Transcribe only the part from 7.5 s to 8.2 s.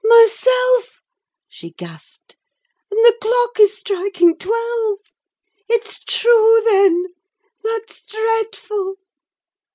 that's